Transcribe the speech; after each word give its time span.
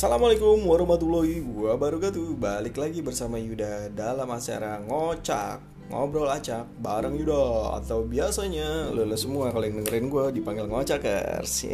Assalamualaikum 0.00 0.64
warahmatullahi 0.64 1.44
wabarakatuh. 1.44 2.32
Balik 2.40 2.80
lagi 2.80 3.04
bersama 3.04 3.36
Yuda 3.36 3.92
dalam 3.92 4.32
acara 4.32 4.80
ngocak 4.80 5.60
Ngobrol 5.92 6.24
acak 6.32 6.64
bareng 6.80 7.20
Yuda. 7.20 7.76
Atau 7.76 8.08
biasanya 8.08 8.96
lo 8.96 9.04
semua 9.12 9.52
kalau 9.52 9.60
yang 9.60 9.84
dengerin 9.84 10.08
gue 10.08 10.40
dipanggil 10.40 10.72
ngocakers. 10.72 11.68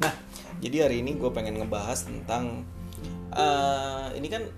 Nah 0.00 0.16
jadi 0.64 0.88
hari 0.88 1.04
ini 1.04 1.20
gue 1.20 1.28
pengen 1.28 1.60
ngebahas 1.60 2.08
tentang 2.08 2.64
uh, 3.36 4.08
Ini 4.16 4.28
kan 4.32 4.48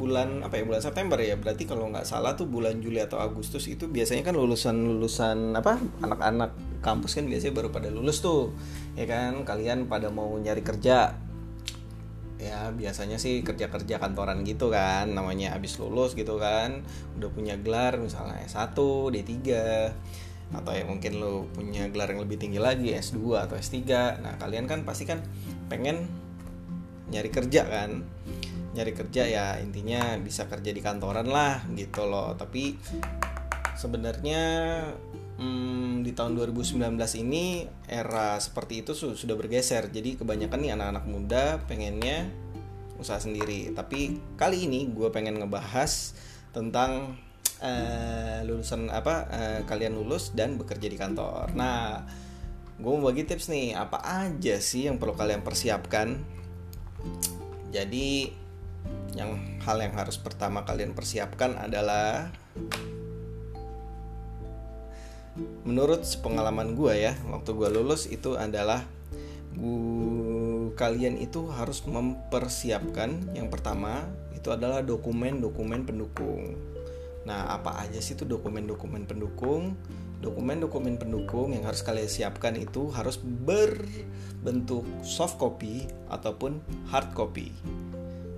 bulan 0.00 0.40
apa 0.40 0.56
ya 0.56 0.64
bulan 0.64 0.80
September 0.80 1.20
ya. 1.20 1.36
Berarti 1.36 1.68
kalau 1.68 1.92
nggak 1.92 2.08
salah 2.08 2.32
tuh 2.32 2.48
bulan 2.48 2.80
Juli 2.80 3.04
atau 3.04 3.20
Agustus 3.20 3.68
itu 3.68 3.92
biasanya 3.92 4.24
kan 4.24 4.40
lulusan 4.40 4.72
lulusan 4.72 5.52
apa 5.52 5.76
anak-anak 6.00 6.80
kampus 6.80 7.20
kan 7.20 7.28
biasanya 7.28 7.60
baru 7.60 7.68
pada 7.68 7.92
lulus 7.92 8.24
tuh. 8.24 8.56
Ya 8.96 9.04
kan 9.04 9.44
kalian 9.44 9.84
pada 9.84 10.08
mau 10.08 10.32
nyari 10.40 10.64
kerja 10.64 11.25
ya 12.36 12.68
biasanya 12.72 13.16
sih 13.16 13.40
kerja-kerja 13.40 13.96
kantoran 13.96 14.44
gitu 14.44 14.68
kan 14.68 15.08
namanya 15.08 15.56
habis 15.56 15.80
lulus 15.80 16.12
gitu 16.12 16.36
kan 16.36 16.84
udah 17.16 17.30
punya 17.32 17.56
gelar 17.56 17.96
misalnya 17.96 18.44
S1, 18.44 18.76
D3 18.76 19.32
atau 20.46 20.70
ya 20.70 20.84
mungkin 20.86 21.18
lo 21.18 21.48
punya 21.50 21.90
gelar 21.90 22.12
yang 22.14 22.22
lebih 22.22 22.38
tinggi 22.38 22.62
lagi 22.62 22.94
S2 22.94 23.48
atau 23.48 23.58
S3 23.58 23.82
nah 24.22 24.36
kalian 24.38 24.70
kan 24.70 24.86
pasti 24.86 25.08
kan 25.08 25.24
pengen 25.66 26.06
nyari 27.10 27.30
kerja 27.30 27.62
kan. 27.66 28.02
Nyari 28.76 28.92
kerja 28.92 29.22
ya 29.24 29.46
intinya 29.62 30.20
bisa 30.20 30.44
kerja 30.50 30.70
di 30.74 30.82
kantoran 30.82 31.28
lah 31.30 31.64
gitu 31.72 32.04
loh. 32.04 32.34
Tapi 32.36 32.76
sebenarnya 33.78 34.42
hmm, 35.38 36.04
di 36.04 36.12
tahun 36.12 36.36
2019 36.36 36.80
ini 37.22 37.64
era 37.88 38.36
seperti 38.40 38.84
itu 38.84 38.92
sudah 38.96 39.36
bergeser. 39.36 39.88
Jadi 39.88 40.20
kebanyakan 40.20 40.58
nih 40.60 40.72
anak-anak 40.76 41.04
muda 41.08 41.44
pengennya 41.64 42.28
usaha 42.96 43.20
sendiri. 43.20 43.72
Tapi 43.72 44.20
kali 44.36 44.68
ini 44.68 44.88
gue 44.90 45.08
pengen 45.12 45.40
ngebahas 45.40 46.16
tentang 46.52 47.20
uh, 47.60 48.40
lulusan 48.48 48.88
apa 48.88 49.14
uh, 49.28 49.60
kalian 49.68 49.96
lulus 49.96 50.32
dan 50.32 50.56
bekerja 50.56 50.88
di 50.88 50.96
kantor. 50.96 51.52
Nah 51.52 52.04
gue 52.76 52.92
mau 52.92 53.08
bagi 53.08 53.24
tips 53.24 53.48
nih 53.48 53.72
apa 53.72 54.00
aja 54.04 54.60
sih 54.60 54.88
yang 54.88 54.96
perlu 54.96 55.16
kalian 55.16 55.44
persiapkan? 55.44 56.16
Jadi 57.72 58.32
yang 59.16 59.60
hal 59.64 59.80
yang 59.80 59.96
harus 59.96 60.20
pertama 60.20 60.64
kalian 60.64 60.92
persiapkan 60.92 61.56
adalah 61.56 62.28
menurut 65.64 66.02
pengalaman 66.24 66.72
gue 66.72 66.92
ya 66.96 67.12
waktu 67.28 67.52
gue 67.52 67.68
lulus 67.68 68.08
itu 68.08 68.36
adalah 68.36 68.84
gue 69.56 70.46
kalian 70.76 71.16
itu 71.18 71.48
harus 71.50 71.82
mempersiapkan. 71.88 73.32
Yang 73.32 73.48
pertama 73.50 74.04
itu 74.36 74.52
adalah 74.52 74.84
dokumen-dokumen 74.84 75.88
pendukung. 75.88 76.54
Nah 77.24 77.50
apa 77.50 77.82
aja 77.82 77.98
sih 77.98 78.14
itu 78.14 78.28
dokumen-dokumen 78.28 79.08
pendukung? 79.08 79.74
Dokumen-dokumen 80.20 81.00
pendukung 81.00 81.56
yang 81.56 81.64
harus 81.64 81.80
kalian 81.80 82.08
siapkan 82.08 82.54
itu 82.54 82.92
harus 82.92 83.16
berbentuk 83.20 84.84
soft 85.02 85.40
copy 85.40 85.88
ataupun 86.12 86.60
hard 86.88 87.10
copy 87.16 87.52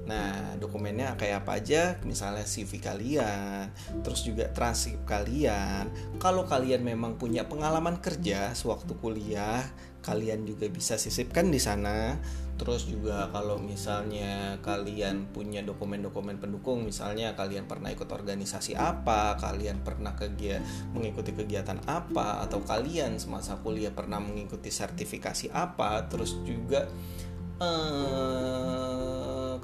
Nah, 0.08 0.56
dokumennya 0.56 1.20
kayak 1.20 1.44
apa 1.44 1.60
aja? 1.60 2.00
Misalnya 2.08 2.48
CV 2.48 2.80
kalian, 2.80 3.68
terus 4.00 4.24
juga 4.24 4.48
transkrip 4.48 5.04
kalian. 5.04 5.92
Kalau 6.16 6.48
kalian 6.48 6.80
memang 6.80 7.20
punya 7.20 7.44
pengalaman 7.44 8.00
kerja 8.00 8.56
sewaktu 8.56 8.96
kuliah, 8.96 9.60
kalian 10.00 10.48
juga 10.48 10.64
bisa 10.72 10.96
sisipkan 10.96 11.52
di 11.52 11.60
sana. 11.60 12.16
Terus 12.56 12.88
juga 12.90 13.28
kalau 13.30 13.60
misalnya 13.60 14.56
kalian 14.64 15.30
punya 15.30 15.60
dokumen-dokumen 15.60 16.40
pendukung, 16.40 16.88
misalnya 16.88 17.36
kalian 17.36 17.68
pernah 17.68 17.92
ikut 17.92 18.08
organisasi 18.08 18.74
apa, 18.74 19.36
kalian 19.38 19.84
pernah 19.84 20.16
kegiatan 20.16 20.64
mengikuti 20.96 21.36
kegiatan 21.36 21.84
apa, 21.84 22.42
atau 22.42 22.64
kalian 22.64 23.20
semasa 23.20 23.60
kuliah 23.60 23.92
pernah 23.92 24.18
mengikuti 24.18 24.72
sertifikasi 24.72 25.54
apa, 25.54 26.08
terus 26.10 26.34
juga 26.42 26.90
eh, 27.62 29.07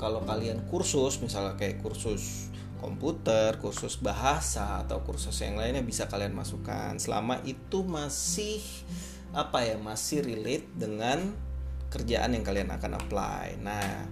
kalau 0.04 0.20
kalian 0.28 0.60
kursus 0.68 1.16
misalnya 1.24 1.56
kayak 1.56 1.80
kursus 1.80 2.52
komputer, 2.76 3.56
kursus 3.56 3.96
bahasa 3.96 4.84
atau 4.84 5.00
kursus 5.00 5.32
yang 5.40 5.56
lainnya 5.56 5.80
bisa 5.80 6.04
kalian 6.04 6.36
masukkan 6.36 7.00
selama 7.00 7.40
itu 7.48 7.80
masih 7.80 8.60
apa 9.32 9.64
ya 9.64 9.80
masih 9.80 10.20
relate 10.20 10.68
dengan 10.76 11.32
kerjaan 11.88 12.36
yang 12.36 12.44
kalian 12.44 12.68
akan 12.76 13.00
apply. 13.00 13.56
Nah, 13.64 14.04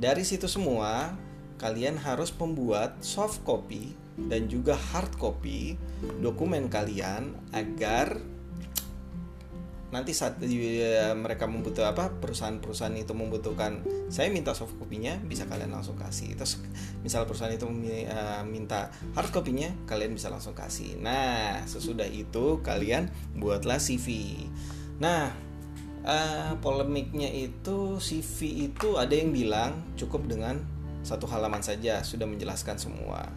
dari 0.00 0.24
situ 0.24 0.48
semua 0.48 1.12
kalian 1.60 2.00
harus 2.00 2.32
membuat 2.32 2.96
soft 3.04 3.44
copy 3.44 3.92
dan 4.16 4.48
juga 4.48 4.72
hard 4.72 5.12
copy 5.20 5.76
dokumen 6.24 6.72
kalian 6.72 7.36
agar 7.52 8.16
nanti 9.94 10.10
saat 10.10 10.42
mereka 11.14 11.46
membutuhkan 11.46 11.94
apa 11.94 12.10
perusahaan-perusahaan 12.18 12.98
itu 12.98 13.14
membutuhkan 13.14 13.86
saya 14.10 14.26
minta 14.34 14.50
soft 14.50 14.74
copy-nya 14.74 15.22
bisa 15.22 15.46
kalian 15.46 15.70
langsung 15.70 15.94
kasih. 15.94 16.34
Terus 16.34 16.58
misal 17.06 17.30
perusahaan 17.30 17.54
itu 17.54 17.70
uh, 17.70 18.42
minta 18.42 18.90
hard 19.14 19.30
copy-nya 19.30 19.70
kalian 19.86 20.18
bisa 20.18 20.34
langsung 20.34 20.58
kasih. 20.58 20.98
Nah 20.98 21.62
sesudah 21.70 22.10
itu 22.10 22.58
kalian 22.66 23.06
buatlah 23.38 23.78
CV 23.78 24.34
nah 24.94 25.34
uh, 26.06 26.54
polemiknya 26.62 27.26
itu 27.30 27.98
CV 27.98 28.70
itu 28.70 28.94
ada 28.94 29.10
yang 29.10 29.34
bilang 29.34 29.82
cukup 29.98 30.26
dengan 30.30 30.62
satu 31.04 31.28
halaman 31.28 31.60
saja 31.60 32.00
sudah 32.02 32.24
menjelaskan 32.24 32.80
semua. 32.80 33.28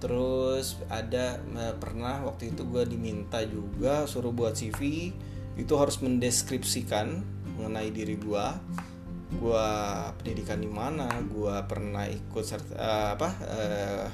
Terus 0.00 0.80
ada 0.88 1.36
uh, 1.52 1.74
pernah 1.76 2.24
waktu 2.24 2.56
itu 2.56 2.64
gue 2.64 2.88
diminta 2.88 3.44
juga 3.44 4.08
suruh 4.08 4.32
buat 4.32 4.56
CV 4.56 5.12
itu 5.58 5.74
harus 5.78 5.98
mendeskripsikan 6.02 7.22
mengenai 7.58 7.90
diri 7.90 8.16
gue 8.16 8.46
gue 9.30 9.66
pendidikan 10.18 10.58
di 10.58 10.66
mana 10.66 11.06
gue 11.22 11.54
pernah 11.70 12.02
ikut 12.02 12.44
uh, 12.74 13.14
apa 13.14 13.30
uh, 13.46 14.06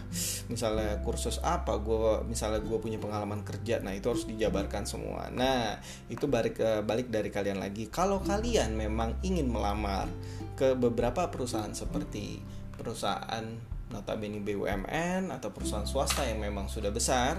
misalnya 0.52 1.00
kursus 1.00 1.41
apa 1.41 1.80
gue 1.80 2.28
misalnya 2.28 2.60
gue 2.60 2.76
punya 2.76 3.00
pengalaman 3.00 3.41
kerja 3.41 3.80
nah 3.80 3.97
itu 3.97 4.12
harus 4.12 4.28
dijabarkan 4.28 4.84
semua. 4.84 5.32
Nah 5.32 5.80
itu 6.12 6.28
balik 6.28 6.60
uh, 6.60 6.84
balik 6.84 7.08
dari 7.08 7.32
kalian 7.32 7.56
lagi. 7.56 7.88
Kalau 7.88 8.20
kalian 8.20 8.76
memang 8.76 9.16
ingin 9.24 9.48
melamar 9.48 10.04
ke 10.53 10.76
beberapa 10.76 11.32
perusahaan 11.32 11.72
seperti 11.72 12.44
perusahaan 12.76 13.44
notabene 13.91 14.42
BUMN 14.42 15.30
atau 15.30 15.48
perusahaan 15.54 15.86
swasta 15.86 16.26
yang 16.26 16.42
memang 16.42 16.66
sudah 16.66 16.91
besar 16.91 17.38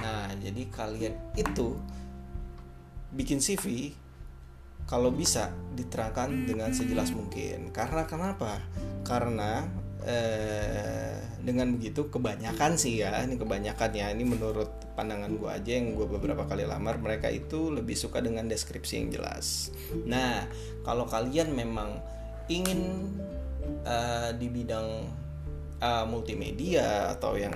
nah 0.00 0.24
jadi 0.40 0.62
kalian 0.72 1.14
itu 1.36 1.76
bikin 3.12 3.38
CV 3.38 3.92
kalau 4.88 5.14
bisa 5.14 5.54
diterangkan 5.78 6.48
dengan 6.48 6.74
sejelas 6.74 7.14
mungkin. 7.14 7.70
Karena 7.70 8.04
kenapa? 8.04 8.60
Karena 9.06 9.64
eh, 10.02 11.16
dengan 11.42 11.74
begitu 11.74 12.10
kebanyakan 12.10 12.74
sih 12.76 13.02
ya, 13.02 13.22
ini 13.22 13.38
kebanyakan 13.38 13.90
ya, 13.94 14.10
ini 14.10 14.26
menurut 14.26 14.68
pandangan 14.98 15.32
gue 15.32 15.50
aja 15.50 15.72
yang 15.78 15.94
gue 15.94 16.06
beberapa 16.06 16.44
kali 16.44 16.66
lamar, 16.66 16.98
mereka 16.98 17.30
itu 17.30 17.70
lebih 17.70 17.94
suka 17.94 18.20
dengan 18.20 18.46
deskripsi 18.50 18.92
yang 19.00 19.08
jelas. 19.14 19.70
Nah, 20.04 20.46
kalau 20.82 21.06
kalian 21.06 21.54
memang 21.54 22.02
ingin 22.50 23.10
uh, 23.86 24.30
di 24.34 24.50
bidang 24.50 25.06
uh, 25.78 26.04
multimedia 26.06 27.14
atau 27.14 27.38
yang 27.38 27.54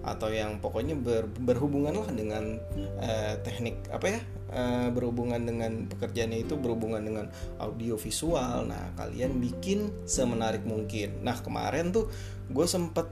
atau 0.00 0.32
yang 0.32 0.56
pokoknya 0.64 0.96
ber, 0.96 1.28
berhubungan 1.28 1.92
lah 1.92 2.08
dengan 2.08 2.56
uh, 3.04 3.34
teknik 3.44 3.84
apa 3.92 4.16
ya 4.16 4.20
uh, 4.50 4.88
berhubungan 4.92 5.40
dengan 5.42 5.86
pekerjaannya 5.88 6.44
itu 6.44 6.54
berhubungan 6.58 7.02
dengan 7.02 7.26
audio 7.58 7.94
visual 7.96 8.66
nah 8.66 8.90
kalian 8.98 9.38
bikin 9.38 9.90
semenarik 10.04 10.66
mungkin. 10.66 11.22
Nah 11.24 11.38
kemarin 11.40 11.94
tuh 11.94 12.10
gue 12.50 12.66
sempet 12.66 13.08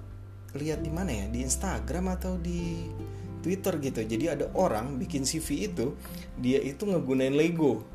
lihat 0.58 0.82
di 0.82 0.90
mana 0.90 1.11
ya? 1.14 1.26
Di 1.31 1.44
Instagram 1.44 2.19
atau 2.19 2.37
di 2.38 2.90
Twitter 3.40 3.79
gitu. 3.79 4.00
Jadi 4.02 4.25
ada 4.29 4.46
orang 4.58 4.99
bikin 4.99 5.23
CV 5.23 5.70
itu 5.70 5.94
dia 6.38 6.58
itu 6.61 6.85
ngegunain 6.85 7.35
Lego. 7.35 7.87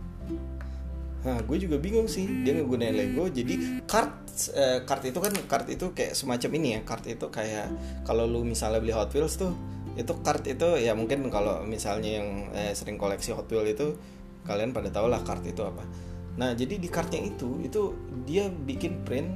Nah, 1.24 1.40
gue 1.40 1.56
juga 1.56 1.80
bingung 1.80 2.12
sih 2.12 2.28
dia 2.44 2.52
ngegunain 2.56 2.96
Lego. 2.96 3.32
Jadi 3.32 3.84
kart 3.88 4.12
eh, 4.56 4.80
kart 4.84 5.04
itu 5.08 5.20
kan 5.24 5.32
kart 5.48 5.68
itu 5.72 5.96
kayak 5.96 6.16
semacam 6.16 6.50
ini 6.60 6.68
ya. 6.76 6.80
Kart 6.84 7.04
itu 7.08 7.28
kayak 7.32 7.68
kalau 8.04 8.28
lu 8.28 8.44
misalnya 8.44 8.84
beli 8.84 8.92
Hot 8.96 9.12
Wheels 9.16 9.40
tuh, 9.40 9.56
itu 9.94 10.14
kart 10.26 10.44
itu 10.50 10.80
ya 10.82 10.98
mungkin 10.98 11.30
kalau 11.30 11.62
misalnya 11.64 12.22
yang 12.22 12.50
eh, 12.54 12.74
sering 12.74 12.98
koleksi 12.98 13.34
Hot 13.38 13.50
Wheels 13.50 13.78
itu 13.78 13.98
kalian 14.44 14.74
pada 14.74 14.90
tau 14.90 15.08
lah 15.08 15.22
kart 15.22 15.46
itu 15.46 15.62
apa. 15.64 15.86
Nah, 16.34 16.58
jadi 16.58 16.82
di 16.82 16.90
kartnya 16.90 17.22
itu 17.22 17.62
itu 17.62 17.94
dia 18.26 18.50
bikin 18.50 19.06
print 19.06 19.30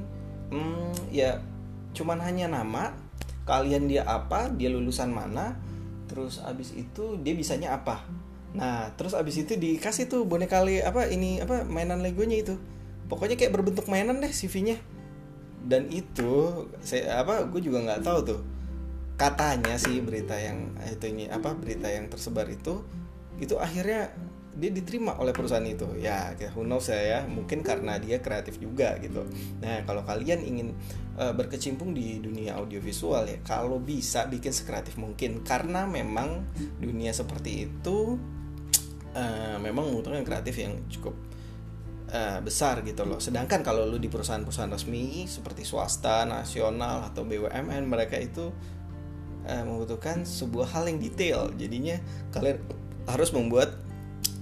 hmm, 0.50 1.14
ya 1.14 1.38
cuman 1.94 2.18
hanya 2.20 2.50
nama, 2.50 2.90
kalian 3.46 3.86
dia 3.86 4.02
apa, 4.02 4.50
dia 4.50 4.68
lulusan 4.68 5.14
mana, 5.14 5.54
terus 6.10 6.42
abis 6.42 6.74
itu 6.74 7.16
dia 7.22 7.32
bisanya 7.38 7.78
apa 7.78 8.02
Nah, 8.56 8.96
terus 8.96 9.12
abis 9.12 9.44
itu 9.44 9.60
dikasih 9.60 10.08
tuh 10.08 10.24
boneka 10.24 10.64
le 10.64 10.80
apa 10.80 11.04
ini 11.12 11.44
apa 11.44 11.68
mainan 11.68 12.00
Legonya 12.00 12.40
itu. 12.40 12.56
pokoknya 13.08 13.40
kayak 13.40 13.56
berbentuk 13.56 13.88
mainan 13.88 14.20
deh 14.20 14.28
CV-nya 14.28 14.76
dan 15.64 15.88
itu 15.88 16.64
saya 16.84 17.24
apa 17.24 17.48
gue 17.48 17.56
juga 17.64 17.80
nggak 17.80 18.04
tahu 18.04 18.18
tuh 18.20 18.40
katanya 19.18 19.74
sih 19.76 19.98
berita 19.98 20.38
yang 20.38 20.78
itu 20.86 21.10
ini 21.10 21.26
apa 21.26 21.52
berita 21.58 21.90
yang 21.90 22.06
tersebar 22.06 22.46
itu 22.46 22.86
itu 23.42 23.58
akhirnya 23.58 24.14
dia 24.58 24.74
diterima 24.74 25.14
oleh 25.22 25.30
perusahaan 25.30 25.62
itu. 25.62 25.86
Ya 26.02 26.34
who 26.54 26.66
knows 26.66 26.90
ya, 26.90 26.98
ya. 26.98 27.20
Mungkin 27.30 27.62
karena 27.62 27.98
dia 28.02 28.18
kreatif 28.18 28.58
juga 28.58 28.98
gitu. 28.98 29.22
Nah 29.62 29.86
kalau 29.86 30.02
kalian 30.02 30.42
ingin 30.42 30.68
uh, 31.14 31.30
berkecimpung 31.30 31.94
di 31.94 32.18
dunia 32.18 32.58
audiovisual 32.58 33.22
ya 33.30 33.38
kalau 33.46 33.78
bisa 33.78 34.26
bikin 34.26 34.50
sekreatif 34.50 34.98
mungkin. 34.98 35.46
Karena 35.46 35.86
memang 35.86 36.42
dunia 36.82 37.14
seperti 37.14 37.70
itu 37.70 38.18
uh, 39.14 39.56
memang 39.62 39.94
membutuhkan 39.94 40.26
kreatif 40.26 40.58
yang 40.58 40.74
cukup 40.90 41.14
uh, 42.10 42.42
besar 42.42 42.82
gitu 42.82 43.06
loh. 43.06 43.22
Sedangkan 43.22 43.62
kalau 43.62 43.86
lu 43.86 44.02
di 44.02 44.10
perusahaan-perusahaan 44.10 44.74
resmi 44.74 45.30
seperti 45.30 45.62
swasta 45.62 46.26
nasional 46.26 47.06
atau 47.06 47.22
BUMN 47.22 47.86
mereka 47.86 48.18
itu 48.18 48.50
uh, 49.48 49.64
membutuhkan 49.64 50.28
sebuah 50.28 50.68
hal 50.76 50.84
yang 50.92 51.00
detail 51.00 51.48
jadinya 51.56 51.96
kalian 52.30 52.60
harus 53.08 53.32
membuat 53.32 53.72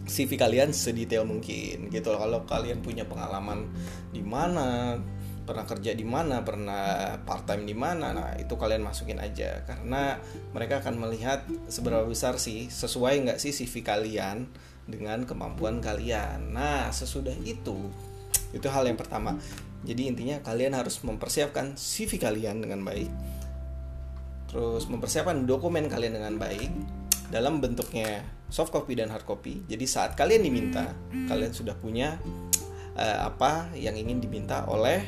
CV 0.06 0.38
kalian 0.38 0.70
sedetail 0.70 1.26
mungkin 1.26 1.90
gitu 1.90 2.14
loh. 2.14 2.20
Kalau 2.22 2.40
kalian 2.46 2.78
punya 2.78 3.02
pengalaman 3.02 3.66
di 4.14 4.22
mana, 4.22 4.98
pernah 5.42 5.66
kerja 5.66 5.94
di 5.94 6.06
mana, 6.06 6.42
pernah 6.46 7.14
part 7.26 7.46
time 7.46 7.66
di 7.66 7.74
mana, 7.74 8.14
nah 8.14 8.30
itu 8.38 8.54
kalian 8.54 8.86
masukin 8.86 9.18
aja 9.18 9.66
karena 9.66 10.18
mereka 10.54 10.82
akan 10.82 10.94
melihat 10.98 11.42
seberapa 11.66 12.06
besar 12.06 12.38
sih 12.38 12.70
sesuai 12.70 13.26
nggak 13.26 13.38
sih 13.42 13.50
CV 13.50 13.82
kalian 13.82 14.46
dengan 14.86 15.26
kemampuan 15.26 15.82
kalian. 15.82 16.54
Nah 16.54 16.90
sesudah 16.94 17.34
itu 17.42 17.90
itu 18.54 18.66
hal 18.70 18.86
yang 18.86 18.98
pertama. 18.98 19.38
Jadi 19.86 20.10
intinya 20.10 20.42
kalian 20.42 20.74
harus 20.74 20.98
mempersiapkan 21.02 21.78
CV 21.78 22.18
kalian 22.18 22.58
dengan 22.58 22.82
baik, 22.82 23.10
terus 24.56 24.88
mempersiapkan 24.88 25.44
dokumen 25.44 25.84
kalian 25.84 26.16
dengan 26.16 26.40
baik 26.40 26.72
dalam 27.28 27.60
bentuknya 27.60 28.24
soft 28.48 28.72
copy 28.72 28.96
dan 28.96 29.12
hard 29.12 29.28
copy. 29.28 29.60
Jadi 29.68 29.84
saat 29.84 30.16
kalian 30.16 30.48
diminta, 30.48 30.96
kalian 31.28 31.52
sudah 31.52 31.76
punya 31.76 32.16
uh, 32.96 33.28
apa 33.28 33.68
yang 33.76 34.00
ingin 34.00 34.16
diminta 34.16 34.64
oleh 34.64 35.04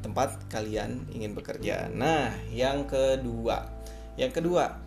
tempat 0.00 0.40
kalian 0.48 1.04
ingin 1.12 1.36
bekerja. 1.36 1.92
Nah, 1.92 2.32
yang 2.48 2.88
kedua, 2.88 3.68
yang 4.16 4.32
kedua, 4.32 4.80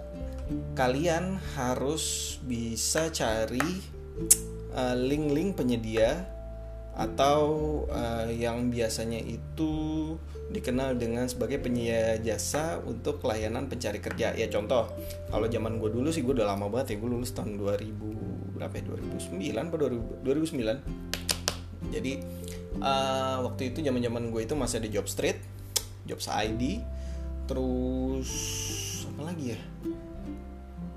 kalian 0.73 1.37
harus 1.53 2.35
bisa 2.41 3.13
cari 3.13 3.61
eh, 4.73 4.95
link-link 4.97 5.53
uh, 5.53 5.57
penyedia 5.61 6.25
atau 6.93 7.41
uh, 7.89 8.29
yang 8.29 8.69
biasanya 8.69 9.17
itu 9.17 9.73
dikenal 10.53 10.93
dengan 11.01 11.25
sebagai 11.25 11.57
penyedia 11.57 12.21
jasa 12.21 12.77
untuk 12.85 13.17
pelayanan 13.17 13.65
pencari 13.65 13.97
kerja. 13.97 14.37
Ya 14.37 14.45
contoh 14.53 14.93
kalau 15.33 15.49
zaman 15.49 15.81
gue 15.81 15.89
dulu 15.89 16.13
sih 16.13 16.21
gue 16.21 16.37
udah 16.37 16.53
lama 16.53 16.69
banget 16.69 16.93
ya 16.93 16.95
gue 17.01 17.09
lulus 17.09 17.33
tahun 17.33 17.57
2000 17.57 18.53
berapa 18.61 18.73
ya? 18.77 18.83
2009 19.33 19.73
atau 19.73 19.77
2009 20.21 21.91
jadi 21.91 22.13
uh, 22.79 23.43
waktu 23.49 23.73
itu 23.73 23.81
zaman 23.83 23.99
zaman 23.99 24.23
gue 24.29 24.41
itu 24.45 24.53
masih 24.53 24.79
ada 24.79 24.89
job 24.93 25.09
street 25.09 25.41
job 26.05 26.21
ID 26.21 26.85
terus 27.49 28.29
apa 29.09 29.21
lagi 29.33 29.57
ya? 29.57 29.59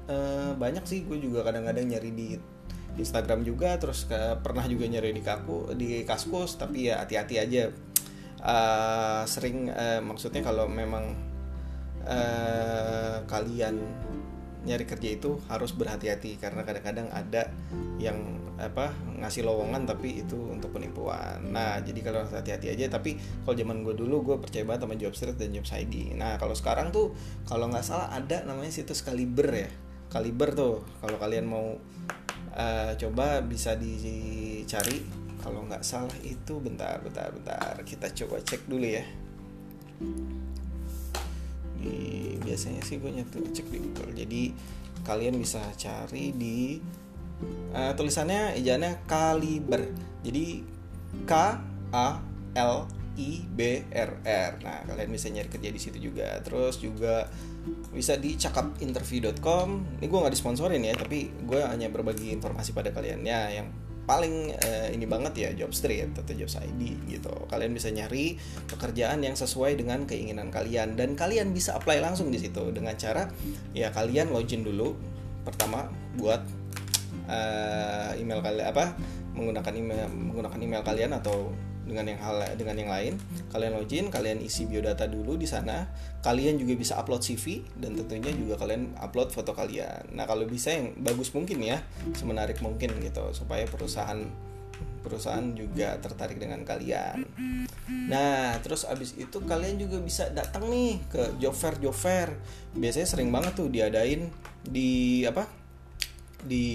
Uh, 0.07 0.55
banyak 0.55 0.87
sih 0.87 1.03
gue 1.03 1.19
juga 1.19 1.43
kadang-kadang 1.43 1.91
nyari 1.91 2.11
di 2.15 2.27
Instagram 2.97 3.45
juga 3.45 3.77
terus 3.77 4.09
ke, 4.09 4.41
pernah 4.41 4.65
juga 4.67 4.89
nyari 4.89 5.13
di 5.13 5.23
kaku 5.23 5.73
di 5.77 6.03
kaskus 6.03 6.57
tapi 6.57 6.89
ya 6.91 7.05
hati-hati 7.05 7.37
aja 7.41 7.69
uh, 8.43 9.23
sering 9.29 9.69
uh, 9.71 10.01
maksudnya 10.03 10.41
kalau 10.41 10.67
memang 10.67 11.17
uh, 12.05 13.23
kalian 13.29 13.81
nyari 14.67 14.83
kerja 14.83 15.09
itu 15.15 15.39
harus 15.47 15.71
berhati-hati 15.73 16.43
karena 16.43 16.67
kadang-kadang 16.67 17.07
ada 17.15 17.55
yang 18.03 18.19
apa 18.57 18.91
ngasih 19.21 19.45
lowongan 19.45 19.85
tapi 19.85 20.25
itu 20.25 20.37
untuk 20.49 20.75
penipuan. 20.75 21.39
Nah 21.53 21.79
jadi 21.85 22.01
kalau 22.03 22.25
hati-hati 22.25 22.73
aja. 22.73 22.89
Tapi 22.89 23.15
kalau 23.47 23.55
zaman 23.55 23.85
gue 23.85 23.95
dulu 23.95 24.33
gue 24.33 24.37
percaya 24.43 24.65
banget 24.67 24.89
sama 24.89 24.95
Jobstreet 24.97 25.37
dan 25.39 25.53
Jobs 25.55 25.71
ID. 25.71 26.17
Nah 26.17 26.41
kalau 26.41 26.57
sekarang 26.57 26.91
tuh 26.91 27.13
kalau 27.47 27.69
nggak 27.71 27.85
salah 27.85 28.11
ada 28.11 28.43
namanya 28.49 28.73
situs 28.73 29.05
Kaliber 29.05 29.49
ya. 29.53 29.71
Kaliber 30.11 30.57
tuh 30.57 30.83
kalau 31.05 31.17
kalian 31.21 31.47
mau 31.47 31.77
uh, 32.57 32.97
coba 32.97 33.45
bisa 33.45 33.77
dicari. 33.77 35.05
Kalau 35.37 35.63
nggak 35.63 35.87
salah 35.87 36.17
itu 36.27 36.59
bentar 36.59 36.99
bentar 37.05 37.31
bentar. 37.31 37.79
Kita 37.87 38.11
coba 38.11 38.43
cek 38.43 38.67
dulu 38.67 38.83
ya. 38.83 39.07
Di 41.79 42.35
biasanya 42.43 42.83
sih 42.83 42.99
gue 42.99 43.15
nyatu 43.15 43.47
cek 43.55 43.71
di 43.71 43.79
Google. 43.79 44.11
Jadi 44.11 44.43
kalian 45.07 45.39
bisa 45.39 45.63
cari 45.79 46.35
di 46.35 46.83
uh, 47.71 47.95
tulisannya 47.95 48.59
ejanya 48.59 48.99
kaliber. 49.07 49.87
Jadi 50.27 50.67
K 51.23 51.33
A 51.95 52.19
L 52.59 52.91
I 53.17 53.43
B 53.43 53.89
R 53.91 54.21
R. 54.23 54.53
Nah 54.61 54.85
kalian 54.85 55.11
bisa 55.11 55.33
nyari 55.33 55.49
kerja 55.49 55.69
di 55.73 55.81
situ 55.81 55.99
juga. 55.99 56.39
Terus 56.45 56.79
juga 56.79 57.27
bisa 57.91 58.15
di 58.15 58.39
cakapinterview.com 58.39 59.99
ini 59.99 60.07
gue 60.07 60.19
nggak 60.23 60.35
disponsorin 60.37 60.85
ya 60.85 60.95
tapi 60.95 61.33
gue 61.33 61.61
hanya 61.65 61.91
berbagi 61.91 62.31
informasi 62.37 62.77
pada 62.77 62.93
kalian. 62.93 63.25
Ya 63.25 63.49
yang 63.51 63.73
paling 64.07 64.55
uh, 64.55 64.89
ini 64.95 65.03
banget 65.03 65.35
ya 65.35 65.51
job 65.67 65.75
street 65.75 66.15
atau 66.15 66.33
job 66.37 66.47
ID 66.47 67.11
gitu. 67.11 67.35
Kalian 67.51 67.75
bisa 67.75 67.91
nyari 67.91 68.39
pekerjaan 68.71 69.25
yang 69.25 69.35
sesuai 69.35 69.75
dengan 69.75 70.07
keinginan 70.07 70.55
kalian. 70.55 70.95
Dan 70.95 71.19
kalian 71.19 71.51
bisa 71.51 71.75
apply 71.75 71.99
langsung 71.99 72.31
di 72.31 72.39
situ 72.39 72.71
dengan 72.71 72.95
cara 72.95 73.27
ya 73.75 73.91
kalian 73.91 74.31
login 74.31 74.63
dulu. 74.63 74.95
Pertama 75.43 75.91
buat 76.15 76.43
uh, 77.27 78.13
email 78.15 78.43
kalian 78.43 78.67
apa 78.71 78.95
menggunakan 79.37 79.73
email 79.75 80.07
menggunakan 80.09 80.59
email 80.63 80.83
kalian 80.87 81.13
atau 81.19 81.51
dengan 81.87 82.11
yang 82.11 82.21
hal 82.21 82.37
dengan 82.59 82.77
yang 82.77 82.91
lain. 82.91 83.15
Kalian 83.55 83.79
login 83.79 84.11
kalian 84.11 84.43
isi 84.43 84.67
biodata 84.67 85.07
dulu 85.07 85.39
di 85.39 85.47
sana. 85.47 85.87
Kalian 86.21 86.59
juga 86.59 86.75
bisa 86.75 86.99
upload 86.99 87.23
CV 87.23 87.63
dan 87.79 87.95
tentunya 87.95 88.35
juga 88.35 88.59
kalian 88.59 88.99
upload 88.99 89.31
foto 89.31 89.55
kalian. 89.55 90.11
Nah 90.13 90.27
kalau 90.27 90.45
bisa 90.45 90.75
yang 90.75 90.99
bagus 90.99 91.31
mungkin 91.31 91.63
ya 91.63 91.79
semenarik 92.19 92.59
mungkin 92.59 92.91
gitu 92.99 93.31
supaya 93.31 93.63
perusahaan 93.71 94.19
perusahaan 95.07 95.55
juga 95.55 95.95
tertarik 96.03 96.43
dengan 96.43 96.67
kalian. 96.67 97.23
Nah 98.11 98.59
terus 98.59 98.83
abis 98.83 99.15
itu 99.15 99.39
kalian 99.47 99.79
juga 99.79 100.03
bisa 100.03 100.27
datang 100.35 100.67
nih 100.67 100.99
ke 101.07 101.39
job 101.39 101.55
fair 101.55 101.79
job 101.79 101.95
fair 101.95 102.35
biasanya 102.75 103.07
sering 103.07 103.31
banget 103.31 103.55
tuh 103.55 103.71
diadain 103.71 104.27
di 104.67 105.23
apa? 105.23 105.47
Di 106.43 106.67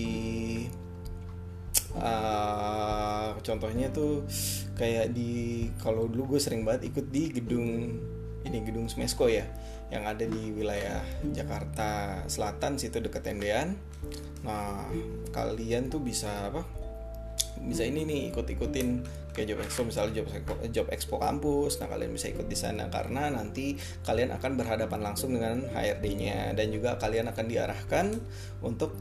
uh, 1.97 3.35
contohnya 3.41 3.91
tuh 3.91 4.23
kayak 4.77 5.11
di 5.11 5.67
kalau 5.81 6.07
dulu 6.07 6.35
gue 6.35 6.39
sering 6.41 6.63
banget 6.63 6.93
ikut 6.93 7.05
di 7.11 7.23
gedung 7.33 7.67
ini 8.41 8.57
gedung 8.65 8.89
Smesco 8.89 9.29
ya 9.29 9.45
yang 9.91 10.07
ada 10.07 10.23
di 10.23 10.55
wilayah 10.55 11.03
Jakarta 11.35 12.23
Selatan 12.31 12.79
situ 12.79 13.03
deket 13.03 13.27
tendean. 13.27 13.75
Nah 14.41 14.87
kalian 15.35 15.91
tuh 15.91 15.99
bisa 15.99 16.47
apa? 16.47 16.63
Bisa 17.61 17.85
ini 17.85 18.07
nih 18.07 18.21
ikut-ikutin 18.33 18.87
kayak 19.35 19.47
job 19.53 19.59
expo 19.61 19.81
misalnya 19.85 20.23
job 20.23 20.27
expo, 20.31 20.53
job 20.71 20.87
expo 20.89 21.15
kampus. 21.19 21.83
Nah 21.83 21.91
kalian 21.91 22.15
bisa 22.15 22.31
ikut 22.31 22.47
di 22.47 22.55
sana 22.55 22.87
karena 22.87 23.29
nanti 23.29 23.75
kalian 24.07 24.31
akan 24.31 24.51
berhadapan 24.55 24.99
langsung 25.03 25.35
dengan 25.35 25.67
HRD-nya 25.75 26.55
dan 26.55 26.71
juga 26.71 26.95
kalian 26.97 27.27
akan 27.29 27.45
diarahkan 27.51 28.05
untuk 28.63 28.95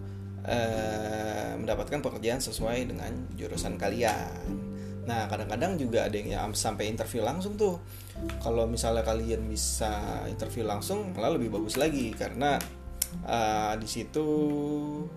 uh, 0.47 1.53
mendapatkan 1.57 2.01
pekerjaan 2.01 2.41
sesuai 2.41 2.89
dengan 2.89 3.13
jurusan 3.37 3.77
kalian. 3.77 4.71
Nah 5.05 5.27
kadang-kadang 5.27 5.81
juga 5.81 6.07
ada 6.07 6.15
yang 6.17 6.29
ya, 6.31 6.41
sampai 6.53 6.89
interview 6.89 7.25
langsung 7.25 7.57
tuh. 7.57 7.81
Kalau 8.41 8.69
misalnya 8.69 9.01
kalian 9.01 9.49
bisa 9.49 10.25
interview 10.29 10.65
langsung 10.69 11.17
malah 11.17 11.35
lebih 11.35 11.51
bagus 11.53 11.81
lagi. 11.81 12.13
Karena 12.13 12.61
uh, 13.25 13.75
di 13.81 13.89
situ 13.89 14.27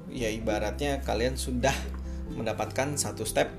ya 0.09 0.31
ibaratnya 0.31 1.03
kalian 1.03 1.35
sudah 1.35 1.75
mendapatkan 2.33 2.95
satu 2.95 3.27
step 3.27 3.51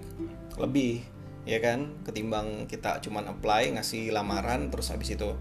lebih 0.57 1.05
ya 1.45 1.61
kan? 1.61 1.93
Ketimbang 2.03 2.67
kita 2.67 2.99
cuman 3.05 3.29
apply 3.31 3.77
ngasih 3.77 4.11
lamaran 4.11 4.73
terus 4.73 4.91
habis 4.91 5.13
itu 5.13 5.37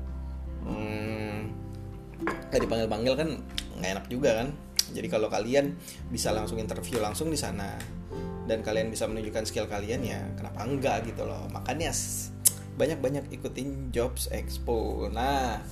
hmm, 0.68 1.39
kayak 2.51 2.63
dipanggil-panggil 2.68 3.13
kan 3.18 3.30
nggak 3.80 3.92
enak 4.00 4.06
juga 4.08 4.30
kan 4.44 4.50
jadi 4.94 5.10
kalau 5.10 5.28
kalian 5.28 5.74
bisa 6.14 6.30
langsung 6.30 6.62
interview 6.62 7.02
langsung 7.02 7.34
di 7.34 7.38
sana 7.38 7.76
dan 8.44 8.60
kalian 8.62 8.92
bisa 8.92 9.08
menunjukkan 9.08 9.48
skill 9.48 9.68
kalian 9.72 10.04
ya 10.04 10.20
kenapa 10.36 10.68
enggak 10.68 11.08
gitu 11.08 11.24
loh. 11.24 11.48
Makanya 11.52 11.92
banyak-banyak 12.76 13.32
ikutin 13.32 13.94
jobs 13.94 14.28
expo. 14.30 15.08
Nah 15.10 15.64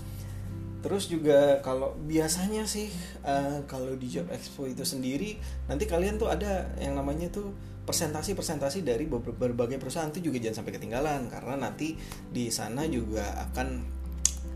terus 0.82 1.14
juga 1.14 1.62
kalau 1.62 1.94
biasanya 2.10 2.66
sih 2.66 2.90
uh, 3.22 3.62
kalau 3.70 3.94
di 3.94 4.10
job 4.10 4.26
expo 4.34 4.66
itu 4.66 4.82
sendiri 4.82 5.38
nanti 5.70 5.86
kalian 5.86 6.18
tuh 6.18 6.34
ada 6.34 6.74
yang 6.82 6.98
namanya 6.98 7.30
tuh 7.30 7.54
presentasi-presentasi 7.86 8.82
dari 8.82 9.06
berbagai 9.10 9.78
perusahaan. 9.78 10.10
Itu 10.10 10.32
juga 10.32 10.40
jangan 10.42 10.64
sampai 10.64 10.74
ketinggalan 10.80 11.22
karena 11.28 11.56
nanti 11.60 11.98
di 12.32 12.50
sana 12.50 12.88
juga 12.88 13.46
akan 13.52 14.01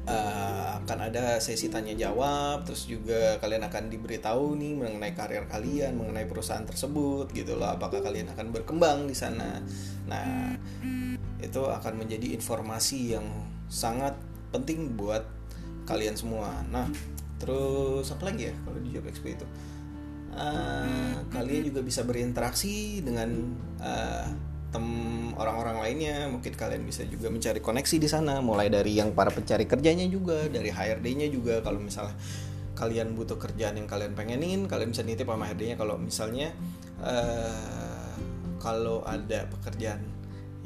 uh, 0.05 0.81
akan 0.85 0.99
ada 1.11 1.41
sesi 1.41 1.67
tanya 1.69 1.97
jawab 1.97 2.65
terus 2.65 2.85
juga 2.85 3.41
kalian 3.41 3.65
akan 3.65 3.89
diberitahu 3.89 4.53
nih 4.57 4.73
mengenai 4.77 5.13
karir 5.17 5.45
kalian 5.49 5.97
mengenai 5.97 6.29
perusahaan 6.29 6.65
tersebut 6.65 7.33
gitu 7.33 7.57
loh. 7.57 7.73
Apakah 7.73 8.05
kalian 8.05 8.29
akan 8.31 8.53
berkembang 8.53 9.09
di 9.09 9.15
sana? 9.17 9.61
Nah 10.05 10.53
itu 11.41 11.61
akan 11.61 11.93
menjadi 12.05 12.33
informasi 12.37 13.17
yang 13.17 13.25
sangat 13.67 14.15
penting 14.53 14.93
buat 14.93 15.25
kalian 15.89 16.15
semua. 16.15 16.63
Nah 16.69 16.89
terus 17.41 18.07
apa 18.13 18.31
lagi 18.31 18.49
ya 18.49 18.55
kalau 18.63 18.79
di 18.79 18.89
job 18.93 19.05
expo 19.09 19.27
itu? 19.29 19.47
Uh, 20.35 21.15
kalian 21.31 21.71
juga 21.71 21.79
bisa 21.79 22.03
berinteraksi 22.03 22.99
dengan 22.99 23.55
uh, 23.79 24.27
tem 24.75 24.85
orang-orang 25.39 25.79
lainnya. 25.79 26.27
Mungkin 26.27 26.51
kalian 26.51 26.83
bisa 26.83 27.07
juga 27.07 27.31
mencari 27.31 27.63
koneksi 27.63 27.95
di 27.95 28.09
sana. 28.11 28.43
Mulai 28.43 28.67
dari 28.67 28.99
yang 28.99 29.15
para 29.15 29.31
pencari 29.31 29.63
kerjanya 29.63 30.03
juga 30.11 30.51
dari 30.51 30.67
HRD-nya 30.67 31.31
juga. 31.31 31.63
Kalau 31.63 31.79
misalnya 31.79 32.19
kalian 32.75 33.15
butuh 33.15 33.39
kerjaan 33.39 33.79
yang 33.79 33.87
kalian 33.87 34.13
pengenin 34.13 34.67
kalian 34.67 34.91
bisa 34.91 35.01
nitip 35.07 35.31
sama 35.31 35.47
HRD-nya 35.47 35.79
kalau 35.79 35.95
misalnya 35.95 36.51
uh, 36.99 38.13
kalau 38.59 39.01
ada 39.07 39.47
pekerjaan 39.47 40.03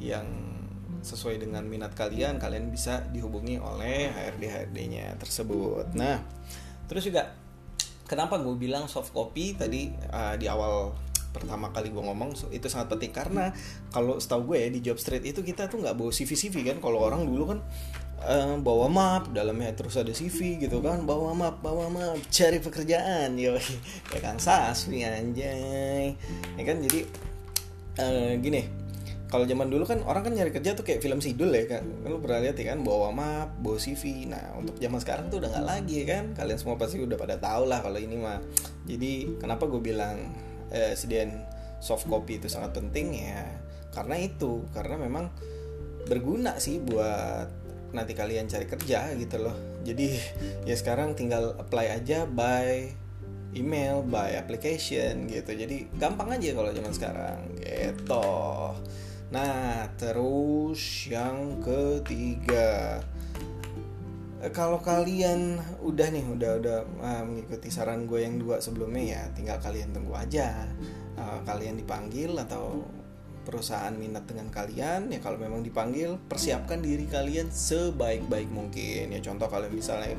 yang 0.01 0.25
sesuai 1.05 1.39
dengan 1.39 1.63
minat 1.63 1.93
kalian 1.95 2.41
kalian 2.41 2.73
bisa 2.73 3.05
dihubungi 3.13 3.61
oleh 3.61 4.11
HRD 4.11 4.43
HRD-nya 4.51 5.15
tersebut. 5.21 5.93
Nah 5.95 6.19
terus 6.89 7.05
juga 7.05 7.37
kenapa 8.09 8.41
gue 8.41 8.57
bilang 8.57 8.89
soft 8.89 9.13
copy 9.13 9.53
tadi 9.53 9.93
uh, 10.09 10.33
di 10.35 10.49
awal 10.49 10.97
pertama 11.29 11.69
kali 11.69 11.93
gue 11.93 12.03
ngomong 12.03 12.35
itu 12.49 12.67
sangat 12.69 12.93
penting. 12.93 13.11
Karena 13.13 13.53
kalau 13.89 14.17
setahu 14.17 14.53
gue 14.53 14.57
ya, 14.65 14.67
di 14.69 14.79
job 14.83 14.97
street 14.97 15.25
itu 15.25 15.41
kita 15.45 15.69
tuh 15.69 15.81
nggak 15.81 15.95
bawa 15.95 16.11
CV 16.13 16.33
CV 16.37 16.55
kan. 16.65 16.77
Kalau 16.81 16.99
orang 17.01 17.25
dulu 17.25 17.55
kan 17.55 17.59
uh, 18.25 18.55
bawa 18.59 18.87
map 18.89 19.23
dalamnya 19.33 19.73
terus 19.73 19.97
ada 19.99 20.11
CV 20.11 20.61
gitu 20.61 20.79
kan. 20.79 21.05
Bawa 21.05 21.31
map 21.37 21.61
bawa 21.61 21.87
map 21.89 22.19
cari 22.29 22.59
pekerjaan 22.59 23.37
yo. 23.37 23.57
Ya 24.13 24.19
kan 24.19 24.41
sasmi 24.41 25.05
anjay. 25.05 26.17
Ya 26.57 26.63
kan 26.65 26.81
jadi 26.81 27.05
uh, 28.01 28.33
gini 28.41 28.79
kalau 29.29 29.45
zaman 29.45 29.69
dulu 29.69 29.85
kan 29.85 30.01
orang 30.09 30.25
kan 30.25 30.33
nyari 30.33 30.49
kerja 30.49 30.73
tuh 30.73 30.81
kayak 30.81 31.05
film 31.05 31.21
sidul 31.21 31.53
ya 31.53 31.69
kan 31.69 31.85
lu 32.01 32.17
pernah 32.17 32.41
lihat 32.41 32.57
ya 32.57 32.73
kan 32.73 32.81
bawa 32.81 33.13
map 33.13 33.61
bawa 33.61 33.77
CV 33.77 34.25
nah 34.25 34.57
untuk 34.57 34.81
zaman 34.81 34.97
sekarang 34.97 35.29
tuh 35.29 35.37
udah 35.37 35.53
nggak 35.53 35.65
lagi 35.69 35.95
ya 36.01 36.05
kan. 36.17 36.23
Kalian 36.33 36.57
semua 36.57 36.81
pasti 36.81 36.97
udah 36.97 37.13
pada 37.13 37.37
tahu 37.37 37.69
lah 37.69 37.85
kalau 37.85 38.01
ini 38.01 38.17
mah. 38.17 38.41
Jadi 38.89 39.37
kenapa 39.37 39.69
gue 39.69 39.77
bilang 39.77 40.17
eh, 40.73 40.93
sediain 40.93 41.45
soft 41.79 42.07
copy 42.07 42.37
itu 42.41 42.47
sangat 42.51 42.75
penting 42.75 43.15
ya. 43.15 43.45
Karena 43.89 44.19
itu 44.19 44.65
karena 44.71 44.99
memang 44.99 45.31
berguna 46.05 46.57
sih 46.57 46.81
buat 46.81 47.49
nanti 47.89 48.13
kalian 48.13 48.45
cari 48.45 48.65
kerja 48.69 49.13
gitu 49.17 49.37
loh. 49.41 49.55
Jadi 49.81 50.13
ya 50.69 50.75
sekarang 50.77 51.17
tinggal 51.17 51.57
apply 51.57 52.01
aja 52.01 52.29
by 52.29 52.93
email 53.57 54.05
by 54.05 54.37
application 54.37 55.25
gitu. 55.25 55.57
Jadi 55.57 55.89
gampang 55.97 56.37
aja 56.37 56.53
kalau 56.53 56.69
zaman 56.69 56.93
sekarang. 56.93 57.37
Gitu. 57.57 58.29
Nah, 59.29 59.85
terus 59.93 61.05
yang 61.05 61.61
ketiga, 61.61 63.01
kalau 64.55 64.79
kalian 64.79 65.59
udah 65.83 66.07
nih, 66.15 66.23
udah 66.23 66.51
udah 66.63 66.77
uh, 67.03 67.23
mengikuti 67.27 67.67
saran 67.67 68.07
gue 68.07 68.23
yang 68.23 68.39
dua 68.39 68.63
sebelumnya 68.63 69.03
ya, 69.03 69.21
tinggal 69.35 69.59
kalian 69.59 69.91
tunggu 69.91 70.15
aja. 70.15 70.63
Uh, 71.19 71.43
kalian 71.43 71.75
dipanggil 71.75 72.31
atau 72.39 72.87
perusahaan 73.43 73.91
minat 73.97 74.29
dengan 74.29 74.53
kalian 74.53 75.09
ya 75.09 75.17
kalau 75.17 75.41
memang 75.41 75.65
dipanggil 75.65 76.21
persiapkan 76.29 76.85
diri 76.85 77.09
kalian 77.09 77.49
sebaik-baik 77.49 78.45
mungkin 78.53 79.09
ya 79.09 79.19
contoh 79.25 79.49
kalian 79.49 79.73
misalnya 79.73 80.13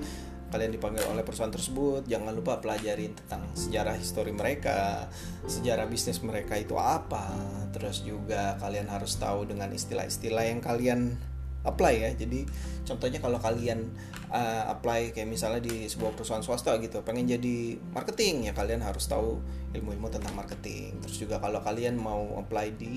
kalian 0.50 0.75
dipanggil 0.75 1.07
oleh 1.07 1.23
perusahaan 1.23 1.55
tersebut 1.55 2.11
jangan 2.11 2.35
lupa 2.35 2.59
pelajarin 2.59 3.15
tentang 3.15 3.47
sejarah 3.55 3.95
histori 3.95 4.35
mereka 4.35 5.07
sejarah 5.47 5.87
bisnis 5.87 6.19
mereka 6.27 6.59
itu 6.59 6.75
apa 6.75 7.31
terus 7.71 8.03
juga 8.03 8.59
kalian 8.59 8.91
harus 8.91 9.15
tahu 9.15 9.47
dengan 9.47 9.71
istilah-istilah 9.71 10.50
yang 10.50 10.59
kalian 10.59 11.15
apply 11.64 11.95
ya. 12.07 12.11
Jadi 12.17 12.47
contohnya 12.87 13.21
kalau 13.21 13.37
kalian 13.37 13.93
uh, 14.33 14.73
apply 14.73 15.12
kayak 15.12 15.29
misalnya 15.29 15.61
di 15.61 15.87
sebuah 15.87 16.17
perusahaan 16.17 16.43
swasta 16.43 16.76
gitu 16.81 17.05
pengen 17.05 17.29
jadi 17.29 17.76
marketing 17.93 18.49
ya 18.49 18.52
kalian 18.57 18.81
harus 18.81 19.07
tahu 19.07 19.38
ilmu-ilmu 19.76 20.09
tentang 20.09 20.35
marketing. 20.35 20.99
Terus 21.05 21.17
juga 21.21 21.37
kalau 21.38 21.61
kalian 21.61 22.00
mau 22.00 22.40
apply 22.40 22.67
di 22.76 22.97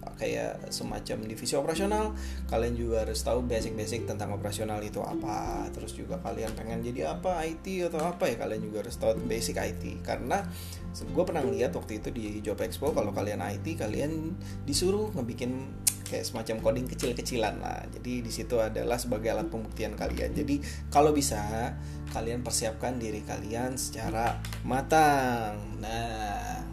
kayak 0.00 0.72
semacam 0.72 1.28
divisi 1.28 1.56
operasional 1.56 2.16
kalian 2.48 2.76
juga 2.76 3.04
harus 3.04 3.20
tahu 3.20 3.44
basic-basic 3.44 4.08
tentang 4.08 4.32
operasional 4.32 4.80
itu 4.80 5.00
apa. 5.04 5.68
Terus 5.74 5.92
juga 5.96 6.20
kalian 6.20 6.52
pengen 6.56 6.80
jadi 6.84 7.12
apa 7.12 7.44
IT 7.44 7.92
atau 7.92 8.00
apa 8.04 8.28
ya 8.28 8.36
kalian 8.40 8.62
juga 8.64 8.86
harus 8.86 8.96
tahu 8.96 9.16
basic 9.28 9.60
IT 9.60 10.04
karena 10.04 10.44
gue 10.90 11.24
pernah 11.24 11.44
lihat 11.46 11.76
waktu 11.76 12.02
itu 12.02 12.08
di 12.10 12.26
job 12.42 12.58
expo 12.60 12.90
kalau 12.90 13.14
kalian 13.14 13.40
IT 13.44 13.78
kalian 13.78 14.34
disuruh 14.66 15.12
ngebikin 15.14 15.70
kayak 16.10 16.26
semacam 16.26 16.58
coding 16.58 16.86
kecil-kecilan 16.90 17.62
lah. 17.62 17.86
Jadi 17.94 18.26
di 18.26 18.30
situ 18.34 18.58
adalah 18.58 18.98
sebagai 18.98 19.30
alat 19.30 19.46
pembuktian 19.46 19.94
kalian. 19.94 20.34
Jadi 20.34 20.58
kalau 20.90 21.14
bisa 21.14 21.70
kalian 22.10 22.42
persiapkan 22.42 22.98
diri 22.98 23.22
kalian 23.22 23.78
secara 23.78 24.42
matang. 24.66 25.78
Nah, 25.78 26.66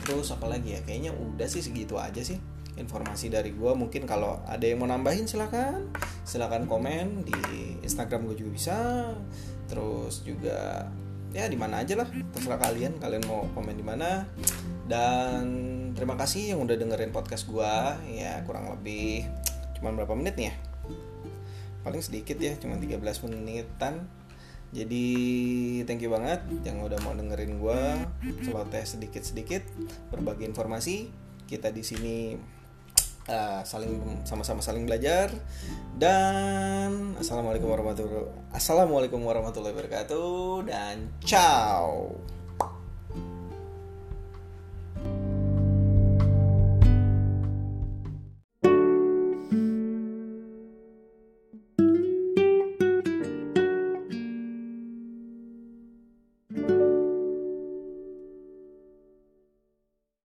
terus 0.00 0.32
apa 0.32 0.48
lagi 0.48 0.72
ya? 0.72 0.80
Kayaknya 0.80 1.12
udah 1.12 1.44
sih 1.44 1.60
segitu 1.60 2.00
aja 2.00 2.24
sih 2.24 2.40
informasi 2.80 3.28
dari 3.28 3.52
gue 3.52 3.72
mungkin 3.76 4.08
kalau 4.08 4.40
ada 4.48 4.64
yang 4.64 4.80
mau 4.80 4.88
nambahin 4.88 5.28
silahkan 5.28 5.84
silahkan 6.24 6.64
komen 6.64 7.28
di 7.28 7.76
Instagram 7.84 8.24
gue 8.32 8.40
juga 8.40 8.50
bisa 8.56 8.78
terus 9.68 10.24
juga 10.24 10.88
ya 11.30 11.46
di 11.46 11.60
mana 11.60 11.84
aja 11.84 11.94
lah 11.94 12.08
terserah 12.08 12.58
kalian 12.58 12.98
kalian 12.98 13.22
mau 13.28 13.46
komen 13.54 13.76
di 13.76 13.84
mana 13.84 14.26
dan 14.88 15.46
terima 16.00 16.16
kasih 16.16 16.56
yang 16.56 16.64
udah 16.64 16.80
dengerin 16.80 17.12
podcast 17.12 17.44
gue 17.44 17.74
ya 18.08 18.40
kurang 18.48 18.72
lebih 18.72 19.28
cuma 19.76 19.92
berapa 19.92 20.16
menit 20.16 20.32
nih 20.40 20.48
ya? 20.48 20.54
Paling 21.84 22.00
sedikit 22.00 22.40
ya 22.40 22.56
cuma 22.56 22.80
13 22.80 22.96
menitan. 23.28 24.08
Jadi 24.72 25.06
thank 25.84 26.00
you 26.00 26.08
banget 26.08 26.40
yang 26.64 26.80
udah 26.80 26.96
mau 27.04 27.12
dengerin 27.12 27.60
gue 27.60 27.82
celoteh 28.48 28.80
sedikit-sedikit 28.80 29.60
berbagi 30.08 30.48
informasi 30.48 31.12
kita 31.44 31.68
di 31.68 31.84
sini 31.84 32.16
uh, 33.28 33.60
saling 33.60 34.24
sama-sama 34.24 34.64
saling 34.64 34.88
belajar. 34.88 35.28
Dan 36.00 37.12
assalamualaikum 37.20 37.68
warahmatullahi 37.68 38.56
assalamualaikum 38.56 39.20
warahmatullahi 39.20 39.76
wabarakatuh 39.76 40.64
dan 40.64 41.12
ciao 41.20 42.16